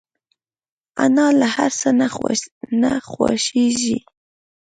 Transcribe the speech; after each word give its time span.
انا 1.05 1.27
له 1.39 1.47
هر 1.55 1.71
څه 1.79 1.89
نه 2.83 2.89
خوښيږي 3.09 3.97